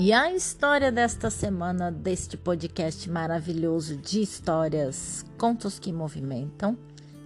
E 0.00 0.12
a 0.12 0.32
história 0.32 0.92
desta 0.92 1.28
semana, 1.28 1.90
deste 1.90 2.36
podcast 2.36 3.10
maravilhoso 3.10 3.96
de 3.96 4.22
histórias, 4.22 5.26
contos 5.36 5.80
que 5.80 5.92
movimentam, 5.92 6.78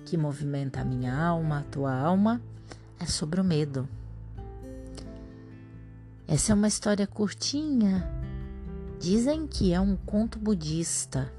que 0.06 0.16
movimenta 0.16 0.80
a 0.80 0.84
minha 0.84 1.14
alma, 1.14 1.58
a 1.58 1.62
tua 1.64 1.94
alma, 1.94 2.40
é 2.98 3.04
sobre 3.04 3.42
o 3.42 3.44
medo. 3.44 3.86
Essa 6.26 6.52
é 6.52 6.54
uma 6.54 6.66
história 6.66 7.06
curtinha. 7.06 8.10
Dizem 8.98 9.46
que 9.46 9.74
é 9.74 9.78
um 9.78 9.94
conto 9.94 10.38
budista. 10.38 11.30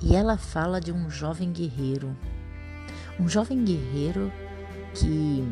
E 0.00 0.16
ela 0.16 0.38
fala 0.38 0.80
de 0.80 0.90
um 0.90 1.10
jovem 1.10 1.52
guerreiro. 1.52 2.16
Um 3.20 3.28
jovem 3.28 3.62
guerreiro 3.62 4.32
que 4.94 5.44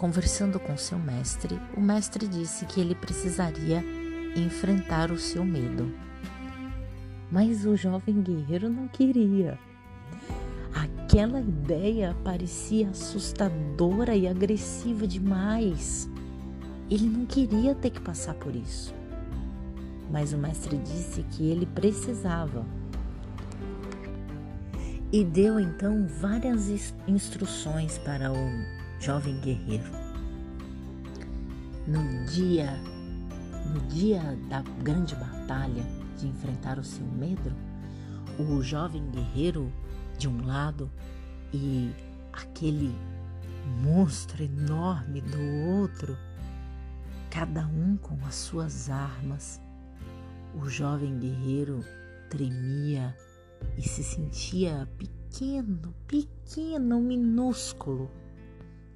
Conversando 0.00 0.58
com 0.58 0.78
seu 0.78 0.98
mestre, 0.98 1.60
o 1.76 1.80
mestre 1.82 2.26
disse 2.26 2.64
que 2.64 2.80
ele 2.80 2.94
precisaria 2.94 3.84
enfrentar 4.34 5.10
o 5.10 5.18
seu 5.18 5.44
medo. 5.44 5.94
Mas 7.30 7.66
o 7.66 7.76
jovem 7.76 8.22
guerreiro 8.22 8.70
não 8.70 8.88
queria. 8.88 9.58
Aquela 10.74 11.38
ideia 11.38 12.16
parecia 12.24 12.88
assustadora 12.88 14.16
e 14.16 14.26
agressiva 14.26 15.06
demais. 15.06 16.08
Ele 16.90 17.04
não 17.04 17.26
queria 17.26 17.74
ter 17.74 17.90
que 17.90 18.00
passar 18.00 18.32
por 18.36 18.56
isso. 18.56 18.94
Mas 20.10 20.32
o 20.32 20.38
mestre 20.38 20.78
disse 20.78 21.22
que 21.24 21.50
ele 21.50 21.66
precisava. 21.66 22.64
E 25.12 25.22
deu 25.22 25.60
então 25.60 26.06
várias 26.06 26.70
instruções 27.06 27.98
para 27.98 28.32
o 28.32 28.80
jovem 29.00 29.40
guerreiro. 29.40 29.90
No 31.86 32.26
dia, 32.26 32.70
no 33.72 33.80
dia 33.88 34.20
da 34.50 34.60
grande 34.82 35.14
batalha 35.16 35.82
de 36.18 36.28
enfrentar 36.28 36.78
o 36.78 36.84
seu 36.84 37.06
medo, 37.06 37.50
o 38.38 38.62
jovem 38.62 39.10
guerreiro 39.10 39.72
de 40.18 40.28
um 40.28 40.44
lado 40.46 40.90
e 41.52 41.90
aquele 42.30 42.94
monstro 43.82 44.44
enorme 44.44 45.22
do 45.22 45.40
outro, 45.80 46.16
cada 47.30 47.66
um 47.66 47.96
com 47.96 48.18
as 48.26 48.34
suas 48.34 48.90
armas. 48.90 49.60
O 50.54 50.68
jovem 50.68 51.18
guerreiro 51.18 51.82
tremia 52.28 53.16
e 53.78 53.82
se 53.82 54.04
sentia 54.04 54.86
pequeno, 54.98 55.94
pequeno, 56.06 57.00
minúsculo 57.00 58.10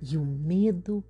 e 0.06 0.18
o 0.18 0.24
medo 0.24 1.02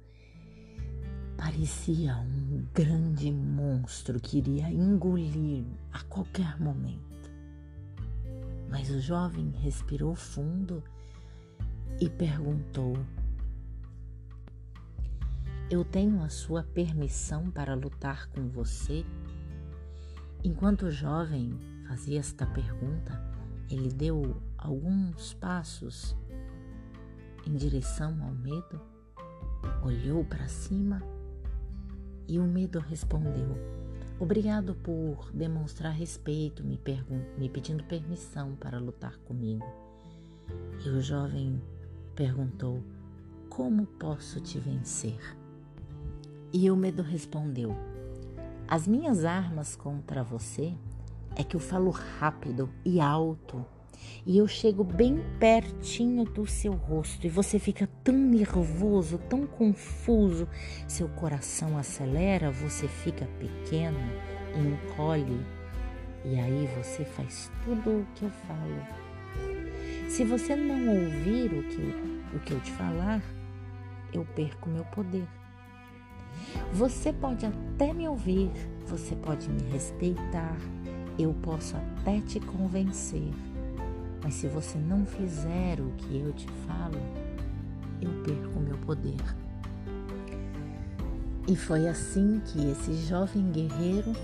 parecia 1.37 2.17
um 2.17 2.64
grande 2.73 3.33
monstro 3.33 4.20
que 4.20 4.39
iria 4.39 4.70
engolir 4.70 5.64
a 5.92 6.00
qualquer 6.05 6.61
momento. 6.61 7.03
Mas 8.70 8.91
o 8.91 9.00
jovem 9.00 9.50
respirou 9.50 10.15
fundo 10.15 10.83
e 12.00 12.09
perguntou: 12.09 12.97
Eu 15.69 15.84
tenho 15.84 16.22
a 16.22 16.28
sua 16.28 16.62
permissão 16.62 17.50
para 17.50 17.75
lutar 17.75 18.28
com 18.28 18.48
você? 18.48 19.05
Enquanto 20.45 20.83
o 20.87 20.91
jovem 20.91 21.59
fazia 21.89 22.20
esta 22.20 22.47
pergunta, 22.47 23.20
ele 23.69 23.89
deu 23.89 24.41
alguns 24.56 25.34
passos 25.34 26.17
em 27.47 27.56
direção 27.56 28.17
ao 28.23 28.34
medo, 28.34 28.81
olhou 29.83 30.25
para 30.25 30.48
cima 30.48 31.03
e 32.28 32.39
o 32.39 32.45
medo 32.45 32.78
respondeu: 32.78 33.56
Obrigado 34.19 34.75
por 34.77 35.31
demonstrar 35.32 35.93
respeito, 35.93 36.65
me, 36.65 36.81
me 37.37 37.49
pedindo 37.49 37.84
permissão 37.84 38.55
para 38.55 38.78
lutar 38.78 39.16
comigo. 39.19 39.66
E 40.84 40.88
o 40.88 41.00
jovem 41.00 41.60
perguntou: 42.15 42.82
Como 43.49 43.87
posso 43.87 44.41
te 44.41 44.59
vencer? 44.59 45.21
E 46.53 46.71
o 46.71 46.76
medo 46.76 47.03
respondeu: 47.03 47.75
As 48.69 48.87
minhas 48.87 49.25
armas 49.25 49.75
contra 49.75 50.22
você 50.22 50.75
é 51.37 51.43
que 51.43 51.56
eu 51.56 51.61
falo 51.61 51.91
rápido 51.91 52.71
e 52.84 53.00
alto 53.00 53.66
e 54.27 54.38
eu 54.38 54.47
chego 54.49 54.82
bem 54.82 55.22
pertinho 55.38 56.25
do 56.25 56.47
seu 56.47 56.72
rosto 56.72 57.27
e 57.27 57.31
você 57.31 57.59
fica 57.59 57.88
tão 58.03 58.15
nervoso, 58.15 59.19
tão 59.19 59.47
confuso, 59.47 60.49
seu 60.88 61.09
coração 61.09 61.77
acelera, 61.77 62.50
você 62.50 62.88
fica 62.88 63.27
pequeno, 63.38 63.99
encolhe 64.56 65.44
e 66.25 66.38
aí 66.38 66.69
você 66.78 67.05
faz 67.05 67.50
tudo 67.65 68.00
o 68.00 68.06
que 68.15 68.25
eu 68.25 68.31
falo. 68.31 69.05
Se 70.09 70.25
você 70.25 70.56
não 70.56 70.88
ouvir 70.88 71.53
o 71.53 71.62
que 71.65 71.81
eu, 71.81 72.37
o 72.37 72.41
que 72.41 72.53
eu 72.53 72.61
te 72.61 72.71
falar, 72.72 73.22
eu 74.12 74.25
perco 74.34 74.71
meu 74.71 74.84
poder. 74.87 75.26
Você 76.72 77.12
pode 77.12 77.47
até 77.47 77.93
me 77.93 78.09
ouvir, 78.09 78.50
você 78.87 79.15
pode 79.16 79.49
me 79.49 79.62
respeitar, 79.71 80.56
eu 81.19 81.34
posso 81.43 81.76
até 81.76 82.21
te 82.21 82.41
convencer 82.41 83.31
mas 84.25 84.33
se 84.33 84.49
você 84.49 84.79
não 84.79 85.05
fizer 85.05 85.79
o 85.79 85.91
que 85.99 86.19
eu 86.19 86.33
te 86.33 86.49
falo, 86.67 86.99
eu 88.01 88.11
perco 88.23 88.59
meu 88.59 88.79
poder. 88.79 89.21
E 91.47 91.55
foi 91.55 91.87
assim 91.87 92.41
que 92.47 92.71
esse 92.71 92.95
jovem 93.07 93.53
guerreiro 93.53 94.15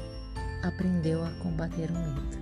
aprendeu 0.62 1.22
a 1.22 1.31
combater 1.43 1.91
o 1.91 1.93
medo. 1.93 2.41